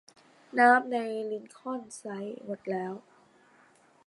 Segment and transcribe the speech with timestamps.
[0.59, 0.95] น้ำใน
[1.31, 2.93] ลินคอล์นไชร์หมดแล้ว